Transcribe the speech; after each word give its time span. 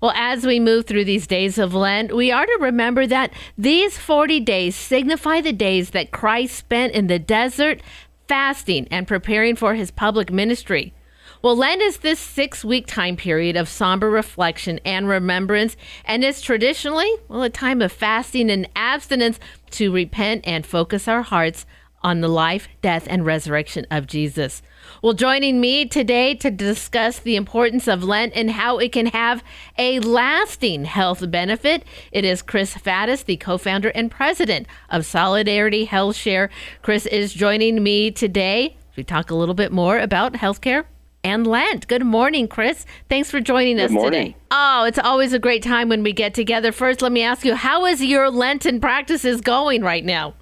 Well, 0.00 0.12
as 0.14 0.44
we 0.44 0.60
move 0.60 0.86
through 0.86 1.06
these 1.06 1.26
days 1.26 1.56
of 1.56 1.72
Lent, 1.72 2.14
we 2.14 2.30
are 2.30 2.44
to 2.44 2.58
remember 2.60 3.06
that 3.06 3.32
these 3.56 3.96
40 3.96 4.40
days 4.40 4.76
signify 4.76 5.40
the 5.40 5.54
days 5.54 5.90
that 5.90 6.10
Christ 6.10 6.54
spent 6.54 6.92
in 6.92 7.06
the 7.06 7.18
desert 7.18 7.80
fasting 8.28 8.88
and 8.90 9.08
preparing 9.08 9.56
for 9.56 9.74
his 9.74 9.90
public 9.90 10.30
ministry. 10.30 10.92
Well, 11.40 11.56
Lent 11.56 11.80
is 11.80 11.98
this 11.98 12.20
six 12.20 12.62
week 12.62 12.86
time 12.86 13.16
period 13.16 13.56
of 13.56 13.70
somber 13.70 14.10
reflection 14.10 14.80
and 14.84 15.08
remembrance, 15.08 15.78
and 16.04 16.22
is 16.22 16.42
traditionally, 16.42 17.10
well, 17.28 17.42
a 17.42 17.50
time 17.50 17.80
of 17.80 17.90
fasting 17.90 18.50
and 18.50 18.68
abstinence 18.76 19.38
to 19.72 19.92
repent 19.92 20.46
and 20.46 20.66
focus 20.66 21.08
our 21.08 21.22
hearts 21.22 21.64
on 22.02 22.20
the 22.20 22.28
life, 22.28 22.68
death, 22.82 23.06
and 23.08 23.24
resurrection 23.24 23.86
of 23.90 24.06
Jesus. 24.06 24.60
Well, 25.02 25.12
joining 25.12 25.60
me 25.60 25.86
today 25.86 26.34
to 26.36 26.50
discuss 26.50 27.18
the 27.18 27.36
importance 27.36 27.86
of 27.86 28.02
Lent 28.02 28.32
and 28.34 28.50
how 28.50 28.78
it 28.78 28.92
can 28.92 29.06
have 29.06 29.42
a 29.78 30.00
lasting 30.00 30.84
health 30.84 31.30
benefit, 31.30 31.84
it 32.12 32.24
is 32.24 32.42
Chris 32.42 32.74
Faddis, 32.74 33.24
the 33.24 33.36
co 33.36 33.58
founder 33.58 33.90
and 33.90 34.10
president 34.10 34.66
of 34.90 35.06
Solidarity 35.06 35.84
Health 35.84 36.16
Share. 36.16 36.50
Chris 36.82 37.06
is 37.06 37.32
joining 37.32 37.82
me 37.82 38.10
today. 38.10 38.76
We 38.96 39.04
talk 39.04 39.30
a 39.30 39.34
little 39.34 39.54
bit 39.54 39.72
more 39.72 39.98
about 39.98 40.32
healthcare 40.34 40.84
and 41.22 41.46
Lent. 41.46 41.88
Good 41.88 42.04
morning, 42.04 42.46
Chris. 42.46 42.86
Thanks 43.08 43.30
for 43.30 43.40
joining 43.40 43.76
Good 43.76 43.86
us 43.86 43.90
morning. 43.90 44.32
today. 44.32 44.36
Oh, 44.52 44.84
it's 44.84 44.98
always 44.98 45.32
a 45.32 45.38
great 45.38 45.62
time 45.62 45.88
when 45.88 46.02
we 46.02 46.12
get 46.12 46.34
together. 46.34 46.72
First, 46.72 47.02
let 47.02 47.10
me 47.12 47.22
ask 47.22 47.44
you, 47.44 47.56
how 47.56 47.84
is 47.84 48.02
your 48.02 48.30
Lenten 48.30 48.80
practices 48.80 49.40
going 49.40 49.82
right 49.82 50.04
now? 50.04 50.34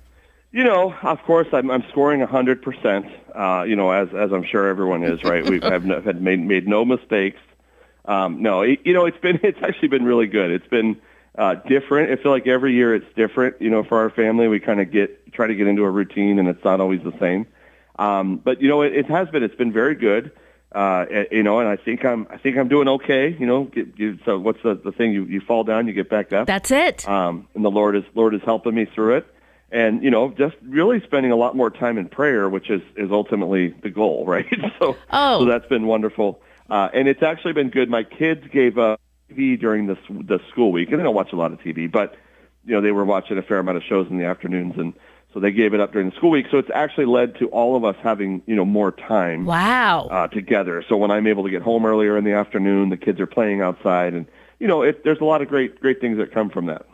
You 0.55 0.63
know, 0.63 0.95
of 1.03 1.21
course, 1.25 1.49
I'm, 1.53 1.69
I'm 1.69 1.83
scoring 1.89 2.21
100%, 2.21 3.11
uh, 3.35 3.65
you 3.65 3.75
know, 3.75 3.91
as, 3.91 4.07
as 4.15 4.33
I'm 4.33 4.45
sure 4.45 4.69
everyone 4.69 5.03
is, 5.03 5.25
right? 5.25 5.45
We've 5.51 5.61
have 5.65 5.85
no, 5.85 6.01
had 6.01 6.23
made, 6.23 6.39
made 6.39 6.69
no 6.69 6.85
mistakes. 6.85 7.41
Um, 8.05 8.41
no, 8.41 8.61
it, 8.63 8.79
you 8.85 8.93
know, 8.93 9.05
it's 9.07 9.19
been, 9.19 9.41
it's 9.43 9.59
actually 9.61 9.89
been 9.89 10.05
really 10.05 10.29
good. 10.29 10.53
It's 10.53 10.69
been 10.69 11.01
uh, 11.37 11.55
different. 11.55 12.13
I 12.13 12.23
feel 12.23 12.31
like 12.31 12.47
every 12.47 12.73
year 12.73 12.95
it's 12.95 13.13
different, 13.17 13.61
you 13.61 13.69
know, 13.69 13.83
for 13.83 13.99
our 13.99 14.11
family. 14.11 14.47
We 14.47 14.61
kind 14.61 14.81
of 14.81 14.93
get, 14.93 15.33
try 15.33 15.49
to 15.49 15.57
get 15.57 15.67
into 15.67 15.83
a 15.83 15.91
routine 15.91 16.39
and 16.39 16.47
it's 16.47 16.63
not 16.63 16.81
always 16.81 17.03
the 17.03 17.19
same. 17.19 17.49
Um, 17.99 18.37
but, 18.37 18.63
you 18.63 18.69
know, 18.69 18.83
it, 18.83 18.95
it 18.95 19.07
has 19.07 19.29
been, 19.31 19.43
it's 19.43 19.57
been 19.57 19.73
very 19.73 19.97
good. 19.97 20.31
Uh, 20.71 21.07
you 21.33 21.43
know, 21.43 21.59
and 21.59 21.69
I 21.69 21.75
think 21.75 22.05
I'm, 22.05 22.29
I 22.31 22.37
think 22.37 22.59
I'm 22.59 22.69
doing 22.69 22.87
okay. 22.87 23.37
You 23.37 23.47
know, 23.47 23.65
get, 23.65 23.97
get, 23.97 24.21
so 24.25 24.39
what's 24.39 24.63
the, 24.63 24.77
the 24.77 24.93
thing? 24.93 25.13
You, 25.13 25.25
you 25.25 25.41
fall 25.41 25.65
down, 25.65 25.89
you 25.89 25.95
get 25.95 26.09
back 26.09 26.33
up. 26.33 26.47
That's 26.47 26.71
it. 26.71 27.09
um, 27.09 27.49
and 27.57 27.65
the 27.65 27.73
Lord 27.73 27.97
is 27.97 28.05
Lord 28.15 28.37
is 28.37 28.43
helping 28.45 28.77
me 28.77 28.85
through 28.85 29.17
it. 29.17 29.27
And 29.75 30.05
you 30.05 30.11
know, 30.11 30.31
just 30.31 30.55
really 30.63 31.01
spending 31.03 31.33
a 31.33 31.37
lot 31.37 31.57
more 31.57 31.69
time 31.69 31.99
in 31.99 32.09
prayer, 32.09 32.49
which 32.49 32.71
is 32.71 32.81
is 32.97 33.11
ultimately 33.11 33.75
the 33.83 33.91
goal, 33.91 34.25
right? 34.35 34.47
so, 34.79 34.97
Oh. 35.11 35.41
so 35.41 35.45
that's 35.47 35.67
been 35.67 35.87
wonderful, 35.89 36.41
uh, 36.71 36.89
and 36.95 37.09
it's 37.09 37.23
actually 37.25 37.55
been 37.55 37.71
good. 37.71 37.91
My 37.91 38.05
kids 38.05 38.47
gave 38.53 38.79
up 38.79 39.01
TV 39.31 39.59
during 39.59 39.87
the 39.89 39.99
the 40.09 40.39
school 40.51 40.71
week, 40.71 40.91
and 40.91 41.01
they 41.01 41.03
don't 41.03 41.15
watch 41.15 41.33
a 41.33 41.37
lot 41.37 41.53
of 41.53 41.59
TV, 41.59 41.91
but 41.91 42.15
you 42.65 42.73
know, 42.73 42.81
they 42.81 42.93
were 42.93 43.05
watching 43.05 43.37
a 43.37 43.43
fair 43.43 43.59
amount 43.59 43.77
of 43.77 43.83
shows 43.83 44.07
in 44.11 44.17
the 44.19 44.25
afternoons, 44.27 44.75
and 44.79 44.95
so 45.33 45.41
they 45.41 45.51
gave 45.51 45.75
it 45.75 45.81
up 45.81 45.93
during 45.93 46.11
the 46.11 46.17
school 46.17 46.31
week. 46.31 46.47
So 46.53 46.59
it's 46.59 46.71
actually 46.73 47.07
led 47.07 47.37
to 47.41 47.49
all 47.49 47.75
of 47.75 47.85
us 47.85 47.97
having 48.01 48.43
you 48.47 48.55
know 48.55 48.65
more 48.65 48.93
time 48.93 49.45
Wow. 49.45 50.07
uh, 50.09 50.29
together. 50.29 50.85
So 50.89 50.97
when 50.97 51.11
I'm 51.11 51.27
able 51.27 51.43
to 51.43 51.51
get 51.51 51.63
home 51.63 51.85
earlier 51.85 52.17
in 52.17 52.23
the 52.23 52.35
afternoon, 52.35 52.91
the 52.91 52.97
kids 52.97 53.19
are 53.19 53.27
playing 53.27 53.61
outside, 53.61 54.15
and 54.15 54.27
you 54.61 54.69
know, 54.69 54.83
it, 54.83 55.03
there's 55.03 55.21
a 55.21 55.25
lot 55.25 55.43
of 55.43 55.49
great 55.49 55.81
great 55.81 56.01
things 56.01 56.19
that 56.19 56.33
come 56.33 56.49
from 56.49 56.67
that. 56.67 56.87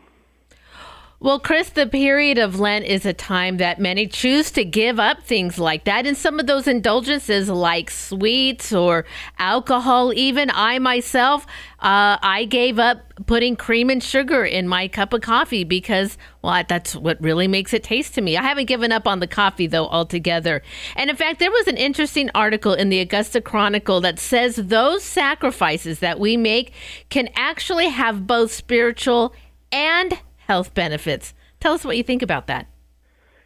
Well, 1.22 1.38
Chris, 1.38 1.68
the 1.68 1.86
period 1.86 2.38
of 2.38 2.58
Lent 2.58 2.86
is 2.86 3.04
a 3.04 3.12
time 3.12 3.58
that 3.58 3.78
many 3.78 4.06
choose 4.06 4.50
to 4.52 4.64
give 4.64 4.98
up 4.98 5.22
things 5.22 5.58
like 5.58 5.84
that. 5.84 6.06
And 6.06 6.16
some 6.16 6.40
of 6.40 6.46
those 6.46 6.66
indulgences, 6.66 7.50
like 7.50 7.90
sweets 7.90 8.72
or 8.72 9.04
alcohol, 9.38 10.14
even 10.14 10.50
I 10.50 10.78
myself, 10.78 11.44
uh, 11.80 12.16
I 12.22 12.46
gave 12.48 12.78
up 12.78 13.02
putting 13.26 13.54
cream 13.54 13.91
and 13.91 14.02
sugar 14.02 14.46
in 14.46 14.66
my 14.66 14.88
cup 14.88 15.12
of 15.12 15.20
coffee 15.20 15.62
because, 15.62 16.16
well, 16.41 16.64
that's 16.66 16.96
what 16.96 17.20
really 17.20 17.48
makes 17.48 17.74
it 17.74 17.82
taste 17.82 18.14
to 18.14 18.22
me. 18.22 18.38
I 18.38 18.42
haven't 18.42 18.64
given 18.64 18.91
up 18.91 19.06
on 19.06 19.20
the 19.20 19.26
coffee, 19.26 19.66
though, 19.66 19.88
altogether. 19.88 20.62
And 20.97 21.10
in 21.10 21.16
fact, 21.16 21.38
there 21.38 21.50
was 21.50 21.69
an 21.69 21.76
interesting 21.76 22.30
article 22.34 22.72
in 22.72 22.88
the 22.88 23.00
Augusta 23.00 23.42
Chronicle 23.42 24.00
that 24.00 24.19
says 24.19 24.56
those 24.56 25.04
sacrifices 25.04 25.98
that 25.98 26.19
we 26.19 26.38
make 26.38 26.72
can 27.10 27.28
actually 27.36 27.91
have 27.91 28.26
both 28.26 28.53
spiritual 28.53 29.34
and 29.70 30.19
health 30.50 30.75
benefits. 30.75 31.33
Tell 31.61 31.75
us 31.75 31.84
what 31.84 31.97
you 31.97 32.03
think 32.03 32.22
about 32.22 32.49
that. 32.49 32.66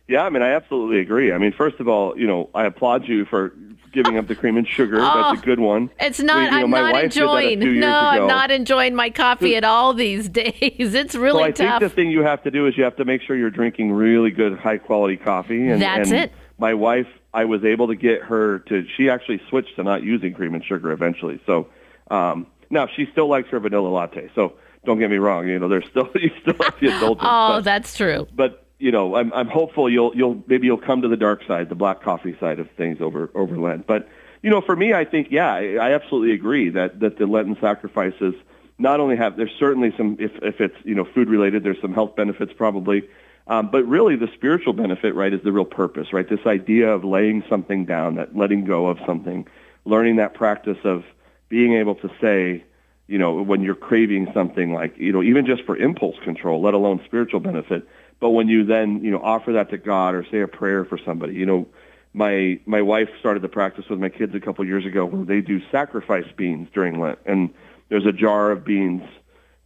Yeah, 0.09 0.22
I 0.22 0.31
mean, 0.31 0.41
I 0.41 0.53
absolutely 0.54 1.00
agree. 1.00 1.32
I 1.32 1.38
mean, 1.38 1.53
first 1.53 1.78
of 1.78 1.87
all, 1.87 2.19
you 2.19 2.26
know, 2.26 2.48
I 2.54 2.65
applaud 2.65 3.06
you 3.06 3.26
for 3.26 3.53
giving 3.92 4.16
up 4.16 4.26
the 4.26 4.34
cream 4.34 4.56
and 4.56 4.66
sugar. 4.66 4.97
That's 5.00 5.38
a 5.43 5.44
good 5.44 5.60
one. 5.60 5.91
It's 6.00 6.20
not. 6.20 6.38
We- 6.38 6.44
you 6.44 6.50
know, 6.50 6.56
I'm 6.64 6.70
not 6.70 6.93
wife 6.94 7.12
did 7.12 7.22
that 7.22 7.28
a 7.28 7.53
enjoying. 7.53 7.81
No, 7.81 7.91
I'm 7.98 8.26
not 8.26 8.50
enjoying 8.50 8.94
my 8.94 9.10
coffee 9.10 9.54
at 9.54 9.64
all 9.64 9.93
these 9.93 10.28
days. 10.43 10.94
It's 10.94 11.14
really 11.14 11.41
So 11.41 11.44
I 11.44 11.50
tough. 11.50 11.81
think 11.81 11.91
the 11.93 11.94
thing 11.94 12.10
you 12.10 12.22
have 12.22 12.43
to 12.44 12.50
do 12.50 12.66
is 12.66 12.75
you 12.78 12.84
have 12.84 12.97
to 12.97 13.04
make 13.04 13.20
sure 13.20 13.37
you're 13.37 13.50
drinking 13.50 13.93
really 13.93 14.31
good, 14.31 14.59
high 14.59 14.78
quality 14.78 15.19
coffee. 15.19 15.69
And, 15.69 15.82
That's 15.82 16.09
and 16.10 16.19
it. 16.20 16.32
My 16.56 16.72
wife, 16.72 17.09
I 17.34 17.44
was 17.44 17.64
able 17.66 17.88
to 17.88 17.97
get 17.97 18.22
her 18.22 18.60
to. 18.60 18.87
She 18.97 19.10
actually 19.10 19.43
switched 19.50 19.76
to 19.76 19.82
not 19.82 20.03
using 20.03 20.32
cream 20.32 20.54
and 20.54 20.64
sugar 20.64 20.91
eventually. 20.91 21.38
So 21.44 21.69
um, 22.10 22.47
now 22.70 22.87
she 22.87 23.06
still 23.12 23.28
likes 23.28 23.50
her 23.50 23.60
vanilla 23.60 23.88
latte. 23.88 24.31
So 24.34 24.54
don't 24.84 24.98
get 24.98 25.10
me 25.10 25.18
wrong. 25.18 25.48
You 25.48 25.58
know, 25.58 25.68
there's 25.68 25.86
still 25.90 26.08
you 26.14 26.30
still 26.42 26.54
have 26.60 26.78
the 26.80 26.92
indulgence. 26.92 27.20
oh, 27.22 27.48
but- 27.56 27.64
that's 27.64 27.96
true. 27.96 28.26
but 28.34 28.66
you 28.78 28.90
know, 28.90 29.16
I'm 29.16 29.32
I'm 29.32 29.48
hopeful 29.48 29.88
you'll 29.90 30.14
you'll 30.16 30.42
maybe 30.46 30.66
you'll 30.66 30.78
come 30.78 31.02
to 31.02 31.08
the 31.08 31.16
dark 31.16 31.42
side, 31.46 31.68
the 31.68 31.74
black 31.74 32.02
coffee 32.02 32.36
side 32.38 32.58
of 32.58 32.70
things 32.72 33.00
over 33.00 33.30
over 33.34 33.56
Lent. 33.56 33.86
But 33.86 34.08
you 34.42 34.50
know, 34.50 34.60
for 34.60 34.76
me, 34.76 34.92
I 34.92 35.04
think 35.04 35.28
yeah, 35.30 35.52
I, 35.52 35.74
I 35.76 35.94
absolutely 35.94 36.34
agree 36.34 36.68
that 36.70 37.00
that 37.00 37.18
the 37.18 37.26
Lenten 37.26 37.56
sacrifices 37.60 38.34
not 38.78 39.00
only 39.00 39.16
have 39.16 39.36
there's 39.36 39.54
certainly 39.58 39.92
some 39.96 40.16
if 40.18 40.32
if 40.42 40.60
it's 40.60 40.76
you 40.84 40.94
know 40.94 41.04
food 41.14 41.28
related, 41.28 41.62
there's 41.62 41.80
some 41.80 41.94
health 41.94 42.16
benefits 42.16 42.52
probably. 42.52 43.08
Um, 43.46 43.70
but 43.70 43.84
really, 43.86 44.16
the 44.16 44.28
spiritual 44.34 44.72
benefit, 44.72 45.14
right, 45.14 45.32
is 45.32 45.42
the 45.44 45.52
real 45.52 45.66
purpose, 45.66 46.12
right? 46.14 46.26
This 46.28 46.46
idea 46.46 46.88
of 46.88 47.04
laying 47.04 47.44
something 47.48 47.84
down, 47.84 48.14
that 48.14 48.34
letting 48.34 48.64
go 48.64 48.86
of 48.86 48.98
something, 49.06 49.46
learning 49.84 50.16
that 50.16 50.32
practice 50.32 50.78
of 50.82 51.04
being 51.50 51.74
able 51.74 51.94
to 51.96 52.10
say, 52.22 52.64
you 53.06 53.19
know, 53.19 53.42
when 53.42 53.62
you're 53.62 53.75
craving 53.75 54.31
something 54.32 54.72
like, 54.72 54.97
you 54.97 55.12
know, 55.12 55.22
even 55.22 55.44
just 55.47 55.62
for 55.65 55.76
impulse 55.76 56.16
control, 56.25 56.62
let 56.62 56.75
alone 56.75 57.00
spiritual 57.04 57.41
benefit. 57.41 57.87
But 58.20 58.31
when 58.31 58.48
you 58.48 58.65
then, 58.65 59.04
you 59.04 59.10
know, 59.10 59.20
offer 59.22 59.53
that 59.53 59.70
to 59.70 59.78
God 59.78 60.15
or 60.15 60.25
say 60.31 60.41
a 60.41 60.48
prayer 60.48 60.84
for 60.84 60.98
somebody, 60.98 61.34
you 61.34 61.47
know, 61.47 61.66
my 62.14 62.60
my 62.64 62.81
wife 62.81 63.09
started 63.19 63.43
the 63.43 63.48
practice 63.48 63.88
with 63.91 63.98
my 63.98 64.09
kids 64.09 64.34
a 64.34 64.41
couple 64.41 64.64
years 64.64 64.87
ago 64.87 65.04
where 65.04 65.25
they 65.25 65.41
do 65.41 65.60
sacrifice 65.70 66.26
beans 66.37 66.69
during 66.72 67.00
Lent, 67.00 67.19
and 67.26 67.53
there's 67.88 68.06
a 68.06 68.12
jar 68.12 68.53
of 68.53 68.64
beans 68.64 69.03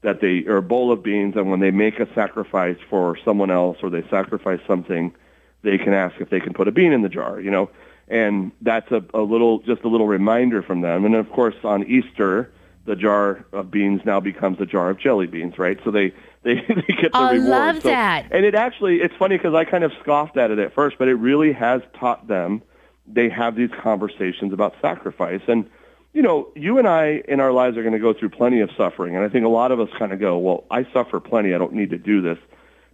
that 0.01 0.21
they 0.21 0.45
or 0.47 0.57
a 0.57 0.63
bowl 0.63 0.91
of 0.91 1.03
beans, 1.03 1.37
and 1.37 1.51
when 1.51 1.61
they 1.61 1.71
make 1.71 2.01
a 2.01 2.13
sacrifice 2.15 2.79
for 2.89 3.17
someone 3.25 3.51
else 3.51 3.77
or 3.83 3.91
they 3.91 4.03
sacrifice 4.09 4.61
something, 4.67 5.15
they 5.63 5.77
can 5.77 5.93
ask 5.93 6.21
if 6.21 6.31
they 6.31 6.41
can 6.41 6.55
put 6.55 6.69
a 6.69 6.73
bean 6.73 6.93
in 6.93 7.03
the 7.03 7.09
jar, 7.09 7.39
you 7.39 7.51
know, 7.51 7.71
and 8.09 8.51
that's 8.63 8.91
a, 8.91 9.05
a 9.13 9.21
little 9.21 9.59
just 9.61 9.83
a 9.83 9.89
little 9.89 10.09
reminder 10.09 10.63
from 10.63 10.81
them. 10.81 11.05
And 11.05 11.15
of 11.15 11.31
course, 11.31 11.57
on 11.65 11.85
Easter, 11.85 12.51
the 12.89 12.97
jar 12.97 13.45
of 13.53 13.71
beans 13.71 14.01
now 14.05 14.19
becomes 14.19 14.59
a 14.61 14.67
jar 14.67 14.91
of 14.91 14.99
jelly 14.99 15.27
beans, 15.27 15.59
right? 15.59 15.79
So 15.85 15.91
they 15.91 16.13
they, 16.43 16.55
they 16.55 16.95
get 17.03 17.13
the 17.13 17.19
Oh, 17.19 17.25
I 17.27 17.33
reward. 17.33 17.49
love 17.51 17.77
So- 17.83 17.89
that. 17.91 18.27
And 18.33 18.45
it 18.45 18.55
actually 18.55 18.97
it's 19.03 19.15
funny 19.15 19.37
because 19.37 19.55
I 19.55 19.65
kind 19.65 19.85
of 19.85 19.93
scoffed 20.03 20.37
at 20.37 20.51
it 20.51 20.59
at 20.59 20.75
first, 20.75 20.97
but 20.99 21.07
it 21.09 21.15
really 21.15 21.53
has 21.53 21.83
taught 21.99 22.27
them. 22.27 22.63
They 23.07 23.29
have 23.29 23.55
these 23.57 23.71
conversations 23.83 24.53
about 24.53 24.75
sacrifice, 24.83 25.41
and 25.49 25.69
you 26.15 26.23
know, 26.23 26.49
you 26.57 26.79
and 26.79 26.89
I 26.89 27.23
in 27.29 27.39
our 27.41 27.53
lives 27.53 27.77
are 27.77 27.83
going 27.83 27.93
to 27.93 27.99
go 28.01 28.13
through 28.13 28.31
plenty 28.31 28.61
of 28.61 28.71
suffering, 28.77 29.15
and 29.15 29.25
I 29.25 29.29
think 29.29 29.45
a 29.45 29.49
lot 29.51 29.71
of 29.73 29.81
us 29.81 29.89
kind 29.99 30.13
of 30.13 30.19
go, 30.21 30.37
"Well, 30.39 30.65
I 30.71 30.85
suffer 30.93 31.21
plenty. 31.21 31.55
I 31.55 31.59
don't 31.59 31.73
need 31.75 31.91
to 31.91 31.99
do 31.99 32.21
this." 32.23 32.39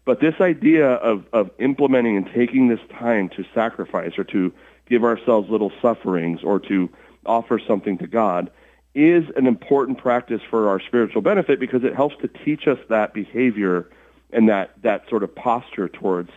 But 0.04 0.20
this 0.20 0.34
idea 0.40 0.86
of, 0.94 1.24
of 1.32 1.50
implementing 1.58 2.16
and 2.16 2.26
taking 2.34 2.68
this 2.68 2.80
time 2.98 3.28
to 3.30 3.44
sacrifice 3.54 4.18
or 4.18 4.24
to 4.24 4.52
give 4.88 5.02
ourselves 5.02 5.48
little 5.48 5.72
sufferings 5.80 6.42
or 6.44 6.60
to 6.60 6.90
offer 7.24 7.58
something 7.58 7.96
to 7.98 8.06
God 8.06 8.50
is 8.94 9.24
an 9.36 9.46
important 9.46 9.98
practice 9.98 10.40
for 10.48 10.68
our 10.68 10.80
spiritual 10.80 11.22
benefit 11.22 11.58
because 11.58 11.82
it 11.82 11.94
helps 11.94 12.16
to 12.22 12.28
teach 12.28 12.68
us 12.68 12.78
that 12.88 13.12
behavior 13.12 13.88
and 14.32 14.48
that, 14.48 14.70
that 14.82 15.08
sort 15.08 15.22
of 15.22 15.34
posture 15.34 15.88
towards 15.88 16.30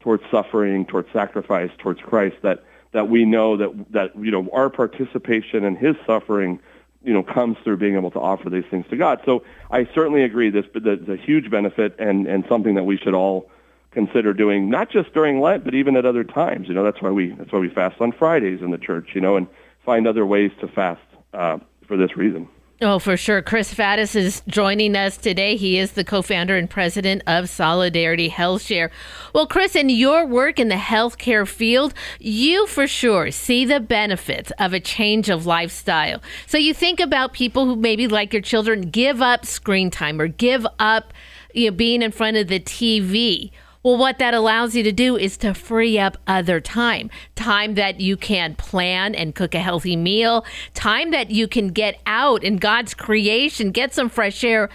towards 0.00 0.22
suffering, 0.30 0.86
towards 0.86 1.12
sacrifice, 1.12 1.70
towards 1.78 2.00
Christ 2.00 2.36
that 2.42 2.62
that 2.92 3.08
we 3.08 3.24
know 3.24 3.56
that 3.56 3.92
that 3.92 4.16
you 4.16 4.30
know 4.30 4.48
our 4.52 4.70
participation 4.70 5.64
in 5.64 5.74
his 5.74 5.96
suffering 6.06 6.60
you 7.02 7.12
know 7.12 7.24
comes 7.24 7.56
through 7.64 7.76
being 7.76 7.96
able 7.96 8.12
to 8.12 8.20
offer 8.20 8.48
these 8.48 8.64
things 8.70 8.86
to 8.90 8.96
God. 8.96 9.20
So 9.24 9.42
I 9.70 9.88
certainly 9.94 10.22
agree 10.22 10.50
this 10.50 10.64
but 10.72 10.84
there's 10.84 11.08
a 11.08 11.16
huge 11.16 11.50
benefit 11.50 11.96
and 11.98 12.28
and 12.28 12.44
something 12.48 12.76
that 12.76 12.84
we 12.84 12.96
should 12.96 13.14
all 13.14 13.50
consider 13.90 14.32
doing 14.32 14.70
not 14.70 14.90
just 14.90 15.12
during 15.12 15.40
Lent 15.40 15.64
but 15.64 15.74
even 15.74 15.96
at 15.96 16.06
other 16.06 16.22
times. 16.22 16.68
You 16.68 16.74
know 16.74 16.84
that's 16.84 17.02
why 17.02 17.10
we 17.10 17.32
that's 17.32 17.52
why 17.52 17.58
we 17.58 17.68
fast 17.68 18.00
on 18.00 18.12
Fridays 18.12 18.62
in 18.62 18.70
the 18.70 18.78
church, 18.78 19.10
you 19.12 19.20
know, 19.20 19.36
and 19.36 19.48
find 19.84 20.06
other 20.06 20.24
ways 20.24 20.52
to 20.60 20.68
fast 20.68 21.02
uh, 21.34 21.58
for 21.86 21.96
this 21.96 22.16
reason. 22.16 22.48
Oh, 22.82 22.98
for 22.98 23.16
sure. 23.16 23.40
Chris 23.40 23.72
Faddis 23.72 24.14
is 24.14 24.42
joining 24.48 24.96
us 24.96 25.16
today. 25.16 25.56
He 25.56 25.78
is 25.78 25.92
the 25.92 26.04
co 26.04 26.20
founder 26.20 26.58
and 26.58 26.68
president 26.68 27.22
of 27.26 27.48
Solidarity 27.48 28.28
Health 28.28 28.60
Share. 28.60 28.90
Well, 29.32 29.46
Chris, 29.46 29.74
in 29.74 29.88
your 29.88 30.26
work 30.26 30.58
in 30.58 30.68
the 30.68 30.74
healthcare 30.74 31.48
field, 31.48 31.94
you 32.20 32.66
for 32.66 32.86
sure 32.86 33.30
see 33.30 33.64
the 33.64 33.80
benefits 33.80 34.52
of 34.58 34.74
a 34.74 34.80
change 34.80 35.30
of 35.30 35.46
lifestyle. 35.46 36.20
So 36.46 36.58
you 36.58 36.74
think 36.74 37.00
about 37.00 37.32
people 37.32 37.64
who 37.64 37.76
maybe, 37.76 38.08
like 38.08 38.34
your 38.34 38.42
children, 38.42 38.90
give 38.90 39.22
up 39.22 39.46
screen 39.46 39.90
time 39.90 40.20
or 40.20 40.28
give 40.28 40.66
up 40.78 41.14
you 41.54 41.70
know, 41.70 41.76
being 41.76 42.02
in 42.02 42.12
front 42.12 42.36
of 42.36 42.48
the 42.48 42.60
TV 42.60 43.52
well, 43.86 43.96
what 43.96 44.18
that 44.18 44.34
allows 44.34 44.74
you 44.74 44.82
to 44.82 44.90
do 44.90 45.16
is 45.16 45.36
to 45.36 45.54
free 45.54 45.96
up 45.96 46.18
other 46.26 46.60
time 46.60 47.08
time 47.36 47.76
that 47.76 48.00
you 48.00 48.16
can 48.16 48.56
plan 48.56 49.14
and 49.14 49.32
cook 49.32 49.54
a 49.54 49.60
healthy 49.60 49.94
meal, 49.94 50.44
time 50.74 51.12
that 51.12 51.30
you 51.30 51.46
can 51.46 51.68
get 51.68 52.00
out 52.04 52.42
in 52.42 52.56
God's 52.56 52.94
creation, 52.94 53.70
get 53.70 53.94
some 53.94 54.08
fresh 54.08 54.42
air. 54.42 54.68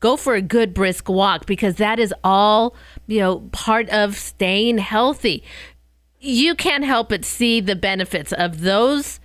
Go 0.00 0.18
for 0.18 0.34
a 0.34 0.42
good 0.42 0.74
brisk 0.74 1.08
walk 1.08 1.46
because 1.46 1.76
that 1.76 1.98
is 1.98 2.12
all, 2.22 2.76
you 3.06 3.20
know, 3.20 3.38
part 3.52 3.88
of 3.88 4.16
staying 4.16 4.76
healthy. 4.76 5.42
You 6.20 6.54
can't 6.54 6.84
help 6.84 7.08
but 7.08 7.24
see 7.24 7.62
the 7.62 7.74
benefits 7.74 8.34
of 8.34 8.60
those 8.60 9.18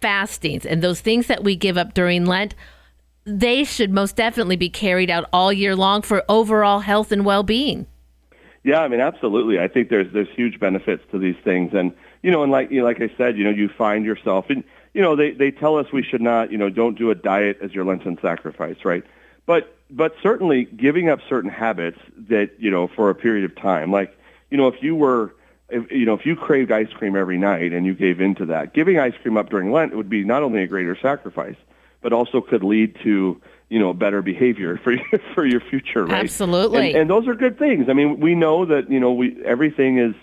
fastings 0.00 0.66
and 0.66 0.82
those 0.82 1.00
things 1.00 1.28
that 1.28 1.44
we 1.44 1.54
give 1.54 1.78
up 1.78 1.94
during 1.94 2.26
Lent 2.26 2.56
they 3.24 3.62
should 3.62 3.92
most 3.92 4.16
definitely 4.16 4.56
be 4.56 4.70
carried 4.70 5.10
out 5.10 5.28
all 5.32 5.52
year 5.52 5.76
long 5.76 6.02
for 6.02 6.24
overall 6.28 6.80
health 6.80 7.12
and 7.12 7.24
well-being. 7.24 7.86
Yeah, 8.62 8.82
I 8.82 8.88
mean, 8.88 9.00
absolutely. 9.00 9.58
I 9.58 9.68
think 9.68 9.88
there's 9.88 10.12
there's 10.12 10.28
huge 10.28 10.60
benefits 10.60 11.02
to 11.12 11.18
these 11.18 11.36
things, 11.42 11.72
and 11.72 11.92
you 12.22 12.30
know, 12.30 12.42
and 12.42 12.52
like 12.52 12.70
you 12.70 12.80
know, 12.80 12.84
like 12.84 13.00
I 13.00 13.10
said, 13.16 13.38
you 13.38 13.44
know, 13.44 13.50
you 13.50 13.68
find 13.68 14.04
yourself, 14.04 14.50
and 14.50 14.64
you 14.92 15.00
know, 15.00 15.16
they 15.16 15.30
they 15.30 15.50
tell 15.50 15.76
us 15.76 15.90
we 15.92 16.02
should 16.02 16.20
not, 16.20 16.52
you 16.52 16.58
know, 16.58 16.68
don't 16.68 16.98
do 16.98 17.10
a 17.10 17.14
diet 17.14 17.58
as 17.62 17.72
your 17.72 17.84
Lenten 17.84 18.18
sacrifice, 18.20 18.84
right? 18.84 19.02
But 19.46 19.74
but 19.90 20.14
certainly 20.22 20.64
giving 20.64 21.08
up 21.08 21.20
certain 21.26 21.50
habits 21.50 21.98
that 22.28 22.50
you 22.58 22.70
know 22.70 22.86
for 22.86 23.08
a 23.08 23.14
period 23.14 23.44
of 23.44 23.56
time, 23.56 23.90
like 23.90 24.14
you 24.50 24.58
know, 24.58 24.68
if 24.68 24.82
you 24.82 24.94
were 24.94 25.34
if, 25.70 25.90
you 25.90 26.04
know, 26.04 26.14
if 26.14 26.26
you 26.26 26.36
craved 26.36 26.70
ice 26.70 26.92
cream 26.92 27.16
every 27.16 27.38
night 27.38 27.72
and 27.72 27.86
you 27.86 27.94
gave 27.94 28.20
into 28.20 28.44
that, 28.46 28.74
giving 28.74 28.98
ice 28.98 29.14
cream 29.22 29.36
up 29.36 29.48
during 29.48 29.72
Lent 29.72 29.96
would 29.96 30.10
be 30.10 30.22
not 30.24 30.42
only 30.42 30.62
a 30.62 30.66
greater 30.66 30.96
sacrifice, 31.00 31.56
but 32.02 32.12
also 32.12 32.40
could 32.40 32.62
lead 32.62 32.96
to 33.02 33.40
you 33.70 33.78
know 33.78 33.94
better 33.94 34.20
behavior 34.20 34.78
for 34.82 34.92
your, 34.92 35.20
for 35.34 35.46
your 35.46 35.60
future 35.60 36.04
right? 36.04 36.24
Absolutely. 36.24 36.88
And, 36.90 37.02
and, 37.02 37.10
those 37.10 37.26
are 37.26 37.34
good 37.34 37.58
things. 37.58 37.86
I 37.88 37.94
mean 37.94 38.20
we 38.20 38.34
know 38.34 38.66
that 38.66 38.90
you 38.90 39.00
know 39.00 39.12
we 39.12 39.42
everything 39.44 39.98
is 39.98 40.14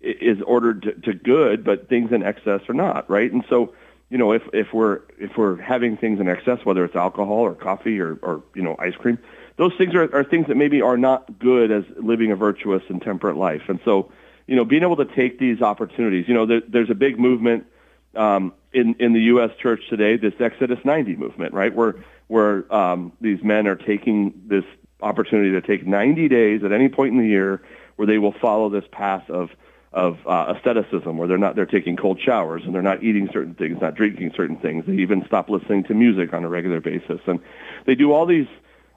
is 0.00 0.40
ordered 0.46 0.82
to, 0.82 0.92
to 0.92 1.12
good 1.12 1.64
but 1.64 1.88
things 1.88 2.12
in 2.12 2.22
excess 2.22 2.62
are 2.68 2.74
not 2.74 3.10
right? 3.10 3.30
And 3.30 3.44
so 3.50 3.74
you 4.08 4.16
know 4.16 4.32
if 4.32 4.42
if 4.54 4.72
we're 4.72 5.00
if 5.18 5.36
we're 5.36 5.60
having 5.60 5.96
things 5.96 6.20
in 6.20 6.28
excess 6.28 6.64
whether 6.64 6.84
it's 6.84 6.96
alcohol 6.96 7.40
or 7.40 7.54
coffee 7.54 8.00
or 8.00 8.18
or 8.22 8.42
you 8.54 8.62
know 8.62 8.76
ice 8.78 8.94
cream 8.94 9.18
those 9.58 9.72
things 9.76 9.94
are, 9.94 10.14
are 10.14 10.24
things 10.24 10.46
that 10.46 10.56
maybe 10.56 10.80
are 10.80 10.96
not 10.96 11.38
good 11.38 11.70
as 11.70 11.84
living 11.98 12.32
a 12.32 12.36
virtuous 12.36 12.82
and 12.88 13.02
temperate 13.02 13.36
life. 13.36 13.62
And 13.68 13.80
so 13.84 14.10
you 14.46 14.56
know 14.56 14.64
being 14.64 14.82
able 14.82 14.96
to 14.96 15.04
take 15.04 15.38
these 15.38 15.60
opportunities 15.60 16.26
you 16.28 16.34
know 16.34 16.46
there, 16.46 16.62
there's 16.68 16.90
a 16.90 16.94
big 16.94 17.18
movement 17.18 17.66
um, 18.14 18.52
in 18.72 18.94
in 18.98 19.12
the 19.12 19.20
U.S. 19.22 19.50
church 19.60 19.80
today, 19.88 20.16
this 20.16 20.34
Exodus 20.40 20.78
90 20.84 21.16
movement, 21.16 21.54
right, 21.54 21.74
where 21.74 21.96
where 22.28 22.72
um, 22.74 23.12
these 23.20 23.42
men 23.42 23.66
are 23.66 23.76
taking 23.76 24.42
this 24.46 24.64
opportunity 25.02 25.50
to 25.50 25.60
take 25.60 25.86
90 25.86 26.28
days 26.28 26.62
at 26.64 26.72
any 26.72 26.88
point 26.88 27.12
in 27.12 27.18
the 27.18 27.28
year 27.28 27.60
where 27.96 28.06
they 28.06 28.18
will 28.18 28.32
follow 28.32 28.68
this 28.68 28.84
path 28.90 29.28
of 29.28 29.50
of 29.92 30.18
uh, 30.26 30.54
asceticism, 30.56 31.18
where 31.18 31.28
they're 31.28 31.36
not 31.36 31.54
they're 31.54 31.66
taking 31.66 31.96
cold 31.96 32.18
showers 32.18 32.62
and 32.64 32.74
they're 32.74 32.80
not 32.80 33.02
eating 33.02 33.28
certain 33.32 33.54
things, 33.54 33.78
not 33.80 33.94
drinking 33.94 34.32
certain 34.34 34.56
things. 34.56 34.84
They 34.86 34.94
even 34.94 35.22
stop 35.26 35.50
listening 35.50 35.84
to 35.84 35.94
music 35.94 36.32
on 36.32 36.44
a 36.44 36.48
regular 36.48 36.80
basis, 36.80 37.20
and 37.26 37.40
they 37.84 37.94
do 37.94 38.12
all 38.12 38.24
these 38.24 38.46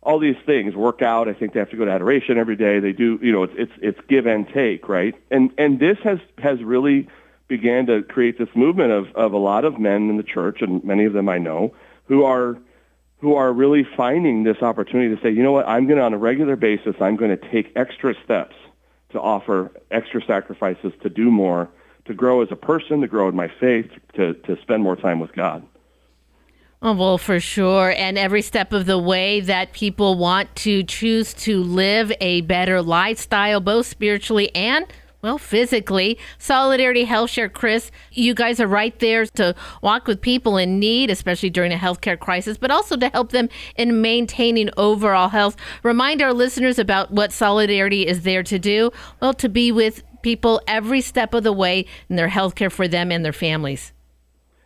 all 0.01 0.19
these 0.19 0.37
things. 0.45 0.73
Work 0.73 1.01
out. 1.01 1.27
I 1.27 1.33
think 1.33 1.53
they 1.53 1.59
have 1.59 1.69
to 1.71 1.77
go 1.77 1.83
to 1.83 1.91
adoration 1.91 2.37
every 2.37 2.55
day. 2.55 2.79
They 2.79 2.93
do. 2.93 3.19
You 3.21 3.33
know, 3.33 3.43
it's 3.43 3.53
it's 3.57 3.71
it's 3.81 3.99
give 4.07 4.25
and 4.25 4.47
take, 4.47 4.87
right? 4.87 5.15
And 5.29 5.51
and 5.57 5.79
this 5.79 5.97
has 6.03 6.19
has 6.37 6.63
really 6.63 7.09
began 7.47 7.85
to 7.85 8.01
create 8.03 8.37
this 8.37 8.49
movement 8.55 8.91
of, 8.91 9.07
of 9.15 9.33
a 9.33 9.37
lot 9.37 9.65
of 9.65 9.79
men 9.79 10.09
in 10.09 10.17
the 10.17 10.23
church, 10.23 10.61
and 10.61 10.83
many 10.83 11.05
of 11.05 11.13
them 11.13 11.29
I 11.29 11.37
know, 11.37 11.73
who 12.05 12.23
are 12.23 12.57
who 13.19 13.35
are 13.35 13.51
really 13.51 13.87
finding 13.95 14.43
this 14.43 14.61
opportunity 14.61 15.15
to 15.15 15.21
say, 15.21 15.31
you 15.31 15.41
know 15.41 15.53
what, 15.53 15.67
I'm 15.67 15.87
going 15.87 15.97
to, 15.97 16.03
on 16.03 16.13
a 16.13 16.17
regular 16.17 16.55
basis, 16.55 16.95
I'm 16.99 17.15
going 17.15 17.35
to 17.35 17.49
take 17.49 17.71
extra 17.75 18.13
steps 18.23 18.55
to 19.11 19.19
offer 19.19 19.71
extra 19.89 20.21
sacrifices, 20.23 20.91
to 21.01 21.09
do 21.09 21.31
more, 21.31 21.69
to 22.05 22.13
grow 22.13 22.41
as 22.41 22.49
a 22.51 22.55
person, 22.55 23.01
to 23.01 23.07
grow 23.07 23.29
in 23.29 23.35
my 23.35 23.47
faith, 23.59 23.89
to, 24.15 24.33
to 24.33 24.61
spend 24.61 24.83
more 24.83 24.95
time 24.95 25.19
with 25.19 25.33
God. 25.33 25.65
Oh, 26.81 26.93
well, 26.93 27.17
for 27.17 27.39
sure. 27.39 27.95
And 27.97 28.17
every 28.17 28.43
step 28.43 28.73
of 28.73 28.85
the 28.85 28.99
way 28.99 29.39
that 29.39 29.73
people 29.73 30.17
want 30.17 30.53
to 30.57 30.83
choose 30.83 31.33
to 31.35 31.63
live 31.63 32.11
a 32.21 32.41
better 32.41 32.81
lifestyle, 32.81 33.59
both 33.59 33.87
spiritually 33.87 34.53
and 34.53 34.85
well, 35.25 35.37
physically. 35.39 36.17
Solidarity 36.37 37.03
Health 37.03 37.31
Share, 37.31 37.49
Chris, 37.49 37.91
you 38.11 38.33
guys 38.33 38.59
are 38.59 38.67
right 38.67 38.97
there 38.99 39.25
to 39.25 39.55
walk 39.81 40.07
with 40.07 40.21
people 40.21 40.55
in 40.57 40.79
need, 40.79 41.09
especially 41.09 41.49
during 41.49 41.73
a 41.73 41.77
healthcare 41.77 42.17
crisis, 42.17 42.57
but 42.57 42.69
also 42.69 42.95
to 42.95 43.09
help 43.09 43.31
them 43.31 43.49
in 43.75 44.01
maintaining 44.01 44.69
overall 44.77 45.29
health. 45.29 45.57
Remind 45.83 46.21
our 46.21 46.31
listeners 46.31 46.77
about 46.77 47.11
what 47.11 47.31
Solidarity 47.31 48.05
is 48.07 48.21
there 48.21 48.43
to 48.43 48.59
do. 48.59 48.91
Well, 49.19 49.33
to 49.33 49.49
be 49.49 49.71
with 49.71 50.03
people 50.21 50.61
every 50.67 51.01
step 51.01 51.33
of 51.33 51.43
the 51.43 51.53
way 51.53 51.85
in 52.09 52.15
their 52.15 52.29
healthcare 52.29 52.71
for 52.71 52.87
them 52.87 53.11
and 53.11 53.25
their 53.25 53.33
families. 53.33 53.93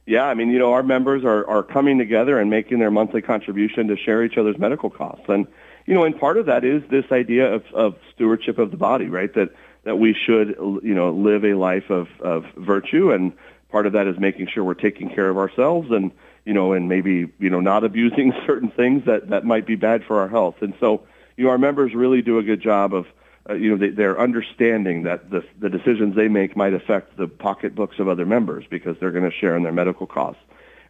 Yeah, 0.06 0.24
I 0.24 0.34
mean, 0.34 0.50
you 0.50 0.58
know, 0.58 0.74
our 0.74 0.84
members 0.84 1.24
are, 1.24 1.48
are 1.48 1.64
coming 1.64 1.98
together 2.00 2.40
and 2.40 2.50
making 2.50 2.80
their 2.80 2.92
monthly 2.92 3.22
contribution 3.22 3.88
to 3.88 3.96
share 3.96 4.24
each 4.24 4.38
other's 4.38 4.58
medical 4.58 4.90
costs. 4.90 5.26
And, 5.28 5.46
you 5.86 5.94
know, 5.94 6.04
and 6.04 6.20
part 6.20 6.38
of 6.38 6.48
that 6.48 6.66
is 6.66 6.82
this 6.90 7.06
idea 7.12 7.54
of, 7.54 7.64
of 7.74 7.96
stewardship 8.16 8.58
of 8.58 8.72
the 8.72 8.78
body, 8.78 9.06
right? 9.06 9.34
That 9.36 9.50
that 9.84 9.98
we 9.98 10.14
should, 10.14 10.56
you 10.84 10.94
know, 10.94 11.12
live 11.12 11.46
a 11.46 11.54
life 11.54 11.90
of, 11.90 12.08
of 12.20 12.46
virtue. 12.58 13.12
And 13.12 13.34
part 13.70 13.86
of 13.86 13.94
that 13.94 14.08
is 14.08 14.20
making 14.20 14.48
sure 14.54 14.64
we're 14.64 14.74
taking 14.74 15.10
care 15.10 15.30
of 15.30 15.38
ourselves 15.38 15.90
and, 15.92 16.12
you 16.46 16.54
know, 16.54 16.74
and 16.74 16.90
maybe, 16.90 17.32
you 17.40 17.50
know, 17.50 17.60
not 17.60 17.84
abusing 17.86 18.34
certain 18.46 18.72
things 18.72 19.06
that, 19.06 19.30
that 19.30 19.46
might 19.46 19.66
be 19.66 19.76
bad 19.76 20.04
for 20.04 20.20
our 20.20 20.28
health. 20.28 20.56
And 20.62 20.74
so, 20.80 21.04
you 21.38 21.46
know, 21.46 21.52
our 21.52 21.58
members 21.58 21.94
really 21.94 22.22
do 22.22 22.38
a 22.40 22.44
good 22.44 22.62
job 22.62 22.94
of, 22.94 23.06
uh, 23.50 23.54
you 23.54 23.72
know, 23.72 23.78
they, 23.78 23.90
they're 23.90 24.20
understanding 24.20 25.04
that 25.04 25.30
the, 25.30 25.44
the 25.60 25.70
decisions 25.70 26.16
they 26.16 26.28
make 26.28 26.56
might 26.56 26.74
affect 26.74 27.18
the 27.18 27.28
pocketbooks 27.28 27.98
of 28.00 28.08
other 28.08 28.26
members 28.26 28.66
because 28.70 28.98
they're 29.00 29.12
going 29.12 29.30
to 29.30 29.36
share 29.36 29.56
in 29.56 29.64
their 29.64 29.72
medical 29.72 30.06
costs. 30.06 30.42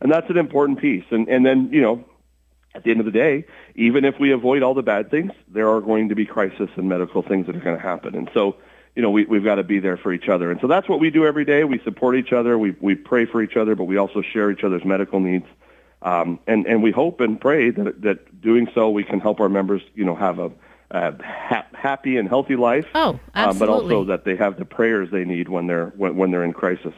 And 0.01 0.11
that's 0.11 0.29
an 0.29 0.37
important 0.37 0.79
piece. 0.79 1.03
And, 1.11 1.27
and 1.27 1.45
then, 1.45 1.69
you 1.71 1.81
know, 1.81 2.05
at 2.75 2.83
the 2.83 2.91
end 2.91 2.99
of 2.99 3.05
the 3.05 3.11
day, 3.11 3.45
even 3.75 4.05
if 4.05 4.19
we 4.19 4.31
avoid 4.31 4.63
all 4.63 4.73
the 4.73 4.83
bad 4.83 5.09
things, 5.09 5.31
there 5.47 5.69
are 5.69 5.81
going 5.81 6.09
to 6.09 6.15
be 6.15 6.25
crisis 6.25 6.69
and 6.75 6.87
medical 6.87 7.21
things 7.21 7.47
that 7.47 7.55
are 7.55 7.59
going 7.61 7.75
to 7.75 7.81
happen. 7.81 8.15
And 8.15 8.29
so, 8.33 8.57
you 8.99 9.03
know, 9.03 9.11
we, 9.11 9.23
we've 9.23 9.45
got 9.45 9.55
to 9.55 9.63
be 9.63 9.79
there 9.79 9.95
for 9.95 10.11
each 10.11 10.27
other. 10.27 10.51
And 10.51 10.59
so 10.59 10.67
that's 10.67 10.89
what 10.89 10.99
we 10.99 11.09
do 11.09 11.25
every 11.25 11.45
day. 11.45 11.63
We 11.63 11.79
support 11.85 12.17
each 12.17 12.33
other. 12.33 12.59
We, 12.59 12.75
we 12.81 12.95
pray 12.95 13.25
for 13.25 13.41
each 13.41 13.55
other, 13.55 13.73
but 13.73 13.85
we 13.85 13.95
also 13.95 14.21
share 14.21 14.51
each 14.51 14.65
other's 14.65 14.83
medical 14.83 15.21
needs. 15.21 15.45
Um, 16.01 16.37
and, 16.47 16.67
and 16.67 16.83
we 16.83 16.91
hope 16.91 17.21
and 17.21 17.39
pray 17.39 17.69
that, 17.69 18.01
that 18.01 18.41
doing 18.41 18.67
so, 18.75 18.89
we 18.89 19.05
can 19.05 19.21
help 19.21 19.39
our 19.39 19.47
members, 19.47 19.81
you 19.95 20.03
know, 20.03 20.15
have 20.15 20.39
a, 20.39 20.51
a 20.91 21.13
ha- 21.23 21.67
happy 21.71 22.17
and 22.17 22.27
healthy 22.27 22.57
life. 22.57 22.87
Oh, 22.93 23.17
absolutely. 23.33 23.45
Um, 23.45 23.57
but 23.59 23.69
also 23.69 24.03
that 24.09 24.25
they 24.25 24.35
have 24.35 24.59
the 24.59 24.65
prayers 24.65 25.09
they 25.11 25.23
need 25.23 25.47
when 25.47 25.67
they're, 25.67 25.93
when, 25.95 26.17
when 26.17 26.31
they're 26.31 26.43
in 26.43 26.51
crisis. 26.51 26.93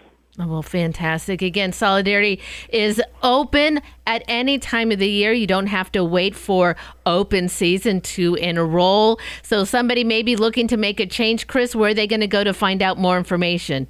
Well, 0.48 0.62
fantastic. 0.62 1.42
Again, 1.42 1.72
Solidarity 1.72 2.40
is 2.70 3.02
open 3.22 3.82
at 4.08 4.24
any 4.28 4.58
time 4.58 4.92
of 4.92 5.00
the 5.00 5.10
year. 5.10 5.34
You 5.34 5.48
don't 5.48 5.68
have 5.68 5.92
to 5.92 6.04
wait 6.04 6.36
for 6.36 6.76
open 7.06 7.48
season 7.48 8.02
to 8.02 8.36
enroll. 8.36 9.20
So, 9.44 9.64
somebody 9.64 10.04
may 10.04 10.24
be 10.24 10.36
looking 10.36 10.68
to 10.70 10.78
make 10.78 11.00
a 11.00 11.06
change. 11.06 11.48
Chris, 11.48 11.76
where 11.76 11.92
are 11.92 11.94
they 11.94 12.08
going 12.08 12.22
to 12.22 12.28
go 12.28 12.44
to 12.44 12.54
find 12.54 12.82
out 12.82 12.98
more 12.98 13.18
information? 13.18 13.88